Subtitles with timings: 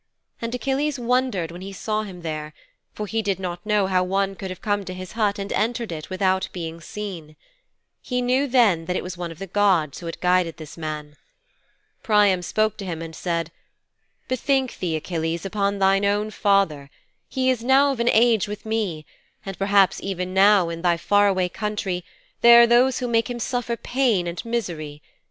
[0.41, 2.53] And Achilles wondered when he saw him there,
[2.91, 5.91] for he did not know how one could have come to his hut and entered
[5.91, 7.35] it without being seen.
[8.01, 11.17] He knew then that it was one of the gods who had guided this man.
[12.01, 13.51] Priam spoke to him and said,
[14.27, 16.89] "Bethink thee, Achilles upon thine own father.
[17.29, 19.05] He is now of an age with me,
[19.45, 22.03] and perhaps even now, in thy far away country,
[22.41, 25.03] there are those who make him suffer pain and misery.